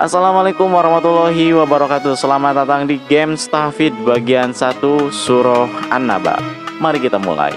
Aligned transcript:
Assalamualaikum 0.00 0.72
warahmatullahi 0.72 1.52
wabarakatuh. 1.52 2.16
Selamat 2.16 2.64
datang 2.64 2.88
di 2.88 2.96
Game 3.04 3.36
Stafid 3.36 3.92
bagian 4.00 4.56
1 4.56 5.12
Surah 5.12 5.68
An-Naba. 5.92 6.40
Mari 6.80 7.04
kita 7.04 7.20
mulai. 7.20 7.52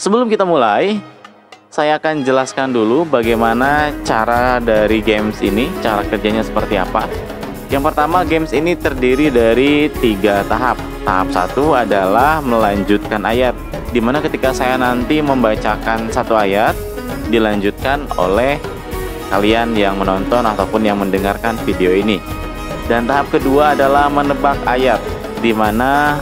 Sebelum 0.00 0.32
kita 0.32 0.48
mulai 0.48 0.96
Saya 1.68 2.00
akan 2.00 2.24
jelaskan 2.24 2.72
dulu 2.72 3.04
bagaimana 3.04 3.92
cara 4.00 4.64
dari 4.64 5.04
games 5.04 5.44
ini 5.44 5.68
Cara 5.84 6.00
kerjanya 6.08 6.40
seperti 6.40 6.80
apa 6.80 7.04
Yang 7.70 7.94
pertama 7.94 8.26
games 8.26 8.50
ini 8.50 8.74
terdiri 8.74 9.30
dari 9.30 9.86
tiga 10.02 10.42
tahap. 10.50 10.74
Tahap 11.06 11.30
satu 11.30 11.78
adalah 11.78 12.42
melanjutkan 12.42 13.22
ayat 13.22 13.54
di 13.94 14.02
mana 14.02 14.18
ketika 14.18 14.50
saya 14.50 14.74
nanti 14.74 15.22
membacakan 15.22 16.10
satu 16.10 16.34
ayat 16.34 16.74
dilanjutkan 17.30 18.10
oleh 18.18 18.58
kalian 19.30 19.78
yang 19.78 19.94
menonton 20.02 20.42
ataupun 20.42 20.82
yang 20.82 20.98
mendengarkan 20.98 21.54
video 21.62 21.94
ini. 21.94 22.18
Dan 22.90 23.06
tahap 23.06 23.30
kedua 23.30 23.78
adalah 23.78 24.10
menebak 24.10 24.58
ayat 24.66 24.98
di 25.38 25.54
mana 25.54 26.18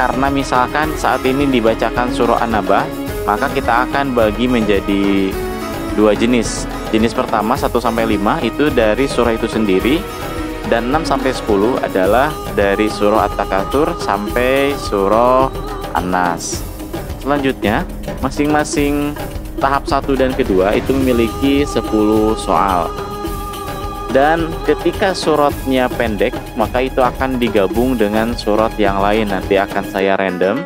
karena 0.00 0.32
misalkan 0.32 0.96
saat 0.96 1.20
ini 1.28 1.44
dibacakan 1.44 2.08
surah 2.08 2.40
An-Naba 2.40 2.88
maka 3.28 3.52
kita 3.52 3.84
akan 3.84 4.16
bagi 4.16 4.48
menjadi 4.48 5.28
dua 5.92 6.16
jenis. 6.16 6.64
Jenis 6.88 7.12
pertama 7.12 7.52
1 7.58 7.68
sampai 7.68 8.06
5 8.16 8.48
itu 8.48 8.70
dari 8.70 9.04
surah 9.10 9.34
itu 9.34 9.50
sendiri 9.50 9.98
dan 10.72 10.88
6 10.88 11.04
sampai 11.04 11.32
10 11.32 11.84
adalah 11.84 12.32
dari 12.56 12.88
surah 12.88 13.28
At-Takatsur 13.28 14.00
sampai 14.00 14.72
surah 14.76 15.52
An-Nas. 15.92 16.64
Selanjutnya, 17.20 17.84
masing-masing 18.20 19.12
tahap 19.60 19.88
satu 19.88 20.12
dan 20.16 20.32
kedua 20.32 20.76
itu 20.76 20.92
memiliki 20.92 21.64
10 21.64 22.36
soal. 22.36 22.88
Dan 24.14 24.46
ketika 24.62 25.10
suratnya 25.10 25.90
pendek, 25.90 26.36
maka 26.54 26.86
itu 26.86 27.02
akan 27.02 27.34
digabung 27.40 27.98
dengan 27.98 28.30
surat 28.38 28.70
yang 28.78 29.02
lain. 29.02 29.26
Nanti 29.26 29.58
akan 29.58 29.84
saya 29.90 30.14
random. 30.14 30.62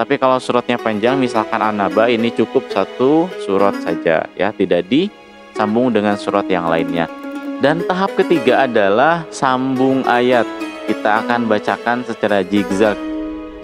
Tapi 0.00 0.16
kalau 0.16 0.40
suratnya 0.40 0.80
panjang, 0.80 1.20
misalkan 1.20 1.60
Anaba 1.60 2.08
ini 2.08 2.32
cukup 2.32 2.68
satu 2.72 3.28
surat 3.44 3.76
saja 3.84 4.24
ya, 4.32 4.48
tidak 4.52 4.88
disambung 4.88 5.92
dengan 5.92 6.16
surat 6.16 6.48
yang 6.48 6.68
lainnya. 6.72 7.25
Dan 7.60 7.82
tahap 7.88 8.12
ketiga 8.14 8.68
adalah 8.68 9.24
sambung 9.32 10.04
ayat. 10.04 10.44
Kita 10.86 11.24
akan 11.24 11.50
bacakan 11.50 12.06
secara 12.06 12.46
zigzag 12.46 12.94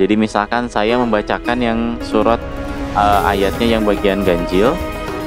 jadi 0.00 0.16
misalkan 0.16 0.72
saya 0.72 0.96
membacakan 0.96 1.60
yang 1.60 2.00
surat 2.00 2.40
uh, 2.96 3.20
ayatnya 3.28 3.76
yang 3.78 3.84
bagian 3.84 4.24
ganjil, 4.24 4.72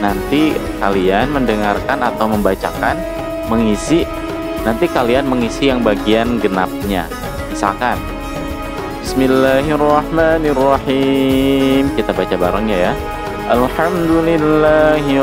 nanti 0.02 0.58
kalian 0.81 1.30
mendengarkan 1.30 2.02
atau 2.02 2.25
membacakan 2.27 2.97
mengisi 3.47 4.05
nanti 4.66 4.89
kalian 4.89 5.30
mengisi 5.30 5.69
yang 5.69 5.86
bagian 5.86 6.41
genapnya. 6.41 7.05
Misalkan 7.53 8.02
Bismillahirrahmanirrahim. 9.05 11.93
Kita 11.93 12.09
baca 12.09 12.33
bareng 12.36 12.67
ya. 12.67 12.91
Alhamdulillahi 13.45 15.21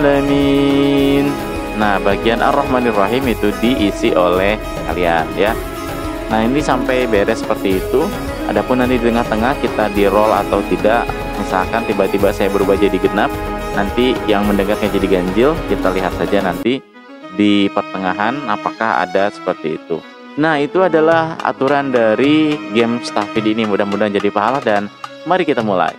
alamin. 0.00 1.49
Nah, 1.80 1.96
bagian 1.96 2.44
Ar-Rahmanir-Rahim 2.44 3.24
itu 3.32 3.48
diisi 3.64 4.12
oleh 4.12 4.60
kalian 4.84 5.24
ya. 5.32 5.56
Nah 6.30 6.46
ini 6.46 6.62
sampai 6.62 7.10
beres 7.10 7.42
seperti 7.42 7.82
itu. 7.82 8.06
Adapun 8.46 8.78
nanti 8.78 9.00
di 9.00 9.10
tengah-tengah 9.10 9.58
kita 9.58 9.90
di 9.96 10.06
roll 10.06 10.30
atau 10.30 10.62
tidak, 10.70 11.06
misalkan 11.40 11.82
tiba-tiba 11.86 12.30
saya 12.30 12.50
berubah 12.50 12.78
jadi 12.78 12.98
genap, 13.02 13.30
nanti 13.74 14.14
yang 14.30 14.46
mendengarnya 14.46 14.90
jadi 14.90 15.06
ganjil, 15.06 15.54
kita 15.70 15.90
lihat 15.90 16.14
saja 16.18 16.42
nanti 16.42 16.82
di 17.34 17.70
pertengahan 17.70 18.38
apakah 18.46 19.06
ada 19.06 19.30
seperti 19.30 19.78
itu. 19.78 19.98
Nah 20.38 20.58
itu 20.62 20.82
adalah 20.82 21.38
aturan 21.42 21.90
dari 21.90 22.54
game 22.74 23.02
Staffid 23.02 23.46
ini 23.46 23.66
mudah-mudahan 23.66 24.14
jadi 24.14 24.30
pahala 24.30 24.62
dan 24.62 24.86
mari 25.26 25.42
kita 25.42 25.62
mulai. 25.62 25.94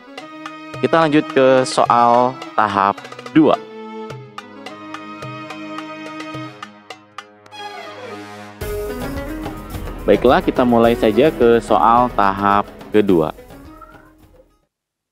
Kita 0.78 1.02
lanjut 1.02 1.26
ke 1.34 1.66
soal 1.66 2.38
tahap 2.54 2.94
2. 3.34 3.50
Baiklah, 10.06 10.38
kita 10.38 10.62
mulai 10.62 10.94
saja 10.94 11.34
ke 11.34 11.58
soal 11.58 12.06
tahap 12.14 12.70
kedua. 12.94 13.34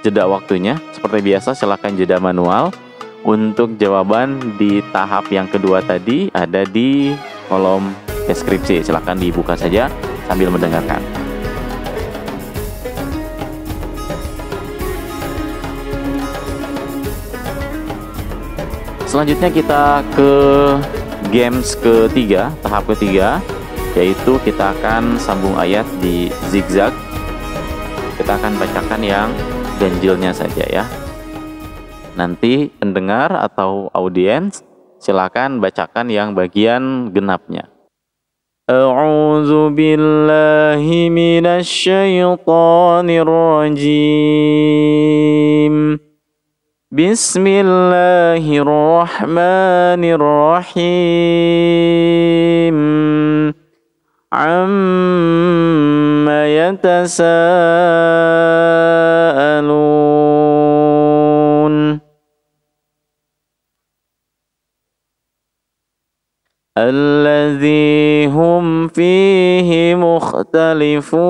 jeda 0.00 0.24
waktunya. 0.24 0.80
Seperti 0.96 1.20
biasa, 1.20 1.52
silakan 1.52 2.00
jeda 2.00 2.16
manual. 2.16 2.72
Untuk 3.20 3.76
jawaban 3.76 4.56
di 4.56 4.80
tahap 4.88 5.28
yang 5.28 5.52
kedua 5.52 5.84
tadi 5.84 6.32
ada 6.32 6.64
di 6.64 7.12
kolom 7.52 7.92
deskripsi. 8.24 8.80
Silakan 8.80 9.20
dibuka 9.20 9.52
saja 9.52 9.92
sambil 10.24 10.48
mendengarkan. 10.48 11.04
Selanjutnya 19.15 19.47
kita 19.47 20.03
ke 20.11 20.31
games 21.31 21.71
ketiga, 21.79 22.51
tahap 22.59 22.83
ketiga, 22.91 23.39
yaitu 23.95 24.35
kita 24.43 24.75
akan 24.75 25.15
sambung 25.15 25.55
ayat 25.55 25.87
di 26.03 26.27
zigzag. 26.51 26.91
Kita 28.19 28.35
akan 28.35 28.59
bacakan 28.59 28.99
yang 28.99 29.31
ganjilnya 29.79 30.35
saja 30.35 30.67
ya. 30.67 30.83
Nanti 32.19 32.67
pendengar 32.75 33.31
atau 33.39 33.87
audiens 33.95 34.67
silakan 34.99 35.63
bacakan 35.63 36.11
yang 36.11 36.35
bagian 36.35 37.15
genapnya. 37.15 37.71
A'udzu 38.67 39.71
billahi 39.71 41.07
minasy 41.07 42.19
rajim. 43.23 43.95
بسم 46.95 47.43
الله 47.47 48.39
الرحمن 48.39 50.03
الرحيم. 50.15 50.85
عما 54.33 55.11
يتساءلون. 56.47 57.25
الذي 66.77 68.25
هم 68.27 68.87
فيه 68.87 69.95
مختلفون. 69.95 71.25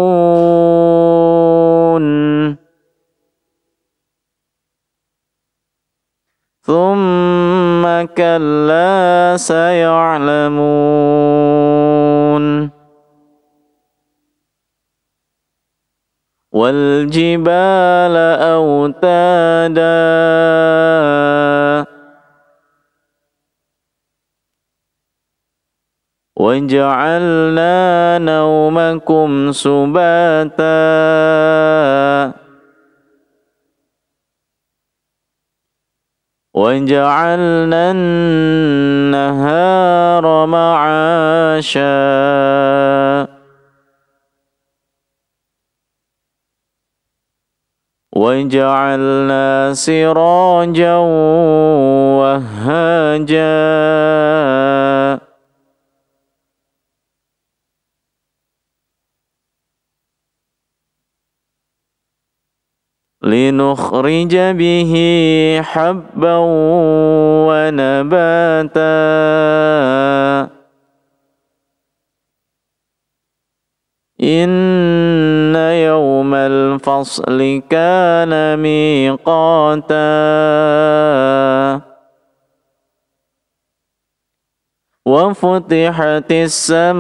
والجبال 16.56 18.16
أوتادا. 18.42 19.86
وجعلنا 26.36 28.18
نومكم 28.18 29.52
سباتا. 29.52 30.66
وجعلنا 36.54 37.92
النهار 37.92 39.26
معاشا. 40.46 41.86
وجعلنا 48.16 49.74
سراجا 49.74 50.98
وهاجا. 52.20 53.46
لنخرج 63.24 64.36
به 64.36 64.94
حبا 65.64 66.38
ونباتا. 67.48 68.86
إن 74.22 75.05
الفصل 76.88 77.62
كان 77.70 78.60
ميقاتا. 78.60 79.96
وفتحت 85.06 86.32
السماء 86.32 87.00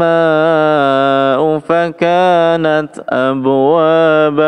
فكانت 1.59 3.03
أبوابا. 3.09 4.45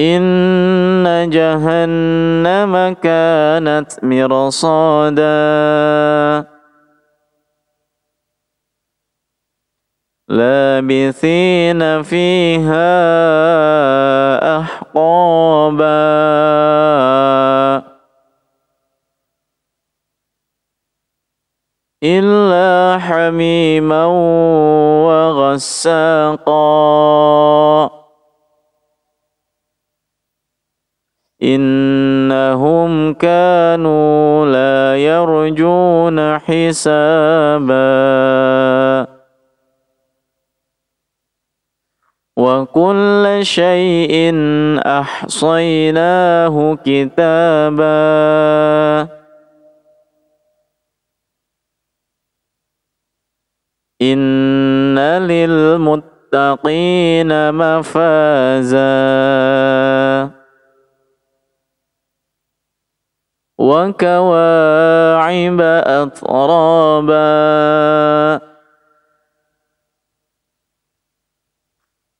إن 0.00 1.30
جهنم 1.30 2.94
كانت 3.02 4.04
مرصادا. 4.04 5.26
لابثين 10.28 12.02
فيها 12.02 12.86
أحقابا. 14.58 15.86
إلا 22.04 22.98
حميما 22.98 24.04
وغساقا. 25.06 26.46
إنهم 31.42 33.14
كانوا 33.14 34.46
لا 34.46 34.96
يرجون 34.96 36.38
حسابا. 36.38 37.76
وكل 42.46 43.40
شيء 43.42 44.14
أحصيناه 44.86 46.78
كتابا. 46.84 47.96
إن 54.02 54.98
للمتقين 55.26 57.30
مفازا. 57.54 58.86
وكواعب 63.58 65.60
أترابا. 65.86 67.16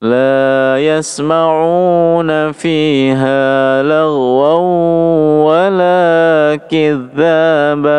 لا 0.02 0.76
يسمعون 0.78 2.52
فيها 2.52 3.82
لغوا 3.82 4.52
ولا 5.44 6.56
كذابا. 6.70 7.96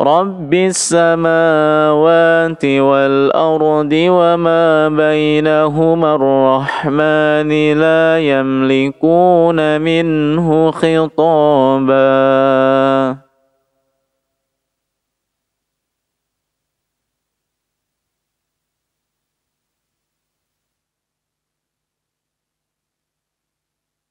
رب 0.00 0.54
السماوات 0.54 0.94
والأرض 2.64 3.92
وما 3.92 4.88
بينهما 4.88 6.14
الرحمن 6.14 7.72
لا 7.76 8.18
يملكون 8.18 9.80
منه 9.80 10.70
خطابا. 10.70 12.00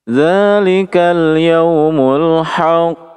ذلك 0.10 0.98
اليوم 0.98 2.16
الحق 2.16 3.10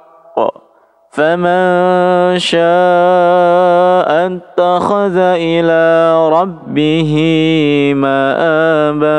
فمن 1.11 2.39
شاء 2.39 4.09
اتخذ 4.25 5.17
إلى 5.17 5.83
ربه 6.29 7.13
مآبا 7.95 9.13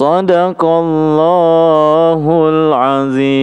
Sadaqallahul 0.00 2.72
azim. 2.72 3.36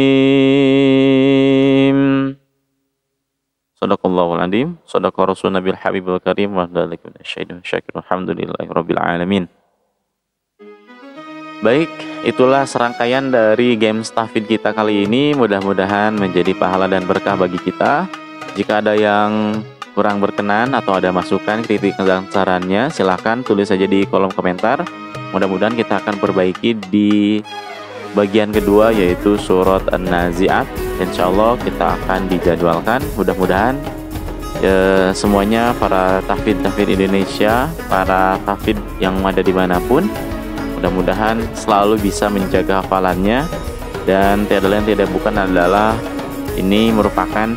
Sadaqallahul 3.78 4.42
azim. 4.42 4.82
Sadaqa 4.90 5.30
Rasul 5.30 5.54
Nabi 5.54 5.78
Habibul 5.78 6.18
Karim 6.18 6.58
wa 6.58 6.66
dzalikum 6.66 7.14
syaitan 7.22 7.62
syakir. 7.62 7.94
Alhamdulillahi 7.94 8.74
rabbil 8.74 8.98
alamin. 8.98 9.46
Baik, 11.62 11.94
itulah 12.26 12.66
serangkaian 12.66 13.30
dari 13.30 13.78
game 13.78 14.02
stafid 14.02 14.50
kita 14.50 14.74
kali 14.74 15.06
ini. 15.06 15.38
Mudah-mudahan 15.38 16.18
menjadi 16.18 16.58
pahala 16.58 16.90
dan 16.90 17.06
berkah 17.06 17.38
bagi 17.38 17.62
kita. 17.62 18.10
Jika 18.58 18.82
ada 18.82 18.98
yang 18.98 19.62
kurang 19.94 20.18
berkenan 20.18 20.74
atau 20.74 20.98
ada 20.98 21.14
masukan, 21.14 21.62
kritik 21.62 21.94
dan 22.02 22.26
sarannya, 22.34 22.90
silahkan 22.90 23.46
tulis 23.46 23.70
saja 23.70 23.86
di 23.86 24.10
kolom 24.10 24.34
komentar. 24.34 24.82
Mudah-mudahan 25.36 25.76
kita 25.76 26.00
akan 26.00 26.16
perbaiki 26.20 26.78
di 26.88 27.42
bagian 28.16 28.50
kedua 28.50 28.96
yaitu 28.96 29.36
surat 29.36 29.84
An-Nazi'at. 29.92 30.66
Insya 31.04 31.30
Allah 31.30 31.60
kita 31.62 32.00
akan 32.02 32.32
dijadwalkan. 32.32 33.04
Mudah-mudahan 33.20 33.76
ya, 34.64 35.12
semuanya 35.12 35.76
para 35.78 36.24
tafid 36.26 36.58
Indonesia, 36.64 37.68
para 37.92 38.42
tafid 38.48 38.80
yang 38.98 39.20
ada 39.22 39.44
di 39.44 39.54
mana 39.54 39.78
pun, 39.86 40.08
mudah-mudahan 40.80 41.42
selalu 41.54 42.02
bisa 42.02 42.30
menjaga 42.30 42.82
hafalannya 42.86 43.46
dan 44.08 44.48
tiada 44.48 44.72
lain 44.72 44.88
tidak 44.88 45.12
bukan 45.12 45.36
adalah 45.36 45.94
ini 46.56 46.90
merupakan 46.96 47.54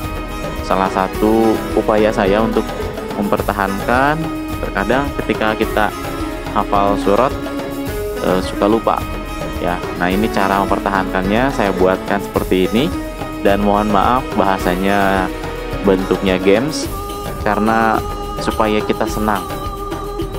salah 0.67 0.91
satu 0.93 1.57
upaya 1.79 2.13
saya 2.13 2.43
untuk 2.43 2.67
mempertahankan 3.17 4.19
terkadang 4.61 5.05
ketika 5.25 5.57
kita 5.57 5.87
hafal 6.53 6.99
surat 7.01 7.33
uh, 8.25 8.41
suka 8.45 8.67
lupa 8.69 8.97
ya. 9.61 9.77
Nah 10.01 10.09
ini 10.09 10.27
cara 10.33 10.61
mempertahankannya 10.65 11.53
saya 11.55 11.71
buatkan 11.77 12.21
seperti 12.25 12.67
ini. 12.73 12.85
Dan 13.41 13.65
mohon 13.65 13.89
maaf 13.89 14.21
bahasanya 14.37 15.25
bentuknya 15.81 16.37
games 16.37 16.85
karena 17.41 17.97
supaya 18.45 18.85
kita 18.85 19.09
senang 19.09 19.41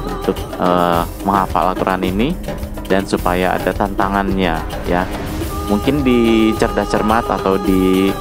untuk 0.05 0.37
uh, 0.61 1.01
menghafal 1.25 1.73
Al-Quran 1.73 2.05
ini 2.05 2.37
dan 2.85 3.01
supaya 3.09 3.57
ada 3.57 3.73
tantangannya 3.73 4.61
ya. 4.85 5.01
Mungkin 5.65 6.05
di 6.05 6.53
cerdas 6.61 6.93
cermat 6.93 7.25
atau 7.25 7.57
di 7.57 8.13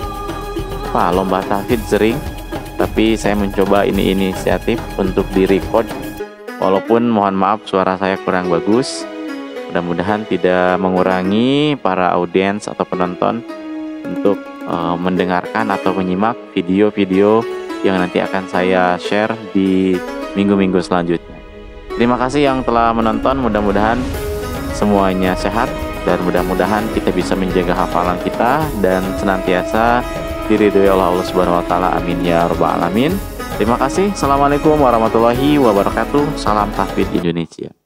apa 0.91 1.15
lomba 1.15 1.39
tahfidz 1.45 1.87
sering 1.93 2.19
tapi 2.75 3.15
saya 3.15 3.37
mencoba 3.39 3.87
ini 3.87 4.11
inisiatif 4.11 4.81
untuk 4.99 5.23
di 5.37 5.47
record 5.47 5.87
walaupun 6.59 7.07
mohon 7.07 7.39
maaf 7.39 7.63
suara 7.63 7.95
saya 7.95 8.19
kurang 8.27 8.51
bagus 8.51 9.07
Mudah-mudahan 9.71 10.27
tidak 10.27 10.83
mengurangi 10.83 11.79
para 11.79 12.11
audiens 12.19 12.67
atau 12.67 12.83
penonton 12.83 13.39
untuk 14.03 14.43
uh, 14.67 14.99
mendengarkan 14.99 15.71
atau 15.71 15.95
menyimak 15.95 16.35
video-video 16.51 17.47
yang 17.87 18.03
nanti 18.03 18.19
akan 18.19 18.51
saya 18.51 18.99
share 18.99 19.31
di 19.55 19.95
minggu-minggu 20.35 20.83
selanjutnya. 20.83 21.39
Terima 21.95 22.19
kasih 22.19 22.51
yang 22.51 22.67
telah 22.67 22.91
menonton. 22.91 23.39
Mudah-mudahan 23.39 24.03
semuanya 24.75 25.39
sehat 25.39 25.71
dan 26.03 26.19
mudah-mudahan 26.27 26.83
kita 26.91 27.15
bisa 27.15 27.39
menjaga 27.39 27.87
hafalan 27.87 28.19
kita 28.27 28.67
dan 28.83 29.07
senantiasa 29.23 30.03
diridhoi 30.51 30.91
oleh 30.91 31.07
Allah 31.15 31.27
Subhanahu 31.31 31.63
wa 31.63 31.67
taala. 31.71 31.95
Amin 31.95 32.19
ya 32.27 32.51
rabbal 32.51 32.75
alamin. 32.75 33.15
Terima 33.55 33.79
kasih. 33.79 34.11
Assalamualaikum 34.17 34.81
warahmatullahi 34.81 35.63
wabarakatuh. 35.63 36.35
Salam 36.35 36.73
tahfidz 36.75 37.15
Indonesia. 37.15 37.80